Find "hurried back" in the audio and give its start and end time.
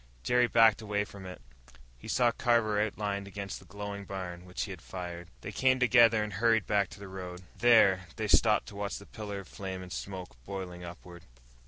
6.33-6.89